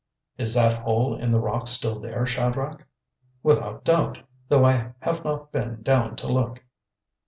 [0.35, 2.87] "Is that hole in the rock still there, Shadrach?"
[3.43, 6.63] "Without doubt, though I have not been down to look."